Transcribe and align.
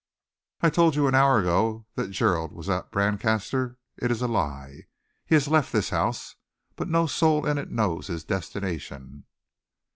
I 0.61 0.71
told 0.71 0.95
you 0.95 1.05
an 1.05 1.13
hour 1.13 1.37
ago 1.37 1.85
that 1.93 2.09
Gerald 2.09 2.53
was 2.53 2.67
at 2.71 2.89
Brancaster. 2.89 3.77
It 3.97 4.09
is 4.09 4.23
a 4.23 4.27
lie. 4.27 4.87
He 5.27 5.35
has 5.35 5.47
left 5.47 5.71
this 5.71 5.91
house, 5.91 6.33
but 6.75 6.89
no 6.89 7.05
soul 7.05 7.45
in 7.45 7.59
it 7.59 7.69
knows 7.69 8.07
his 8.07 8.23
destination." 8.23 9.25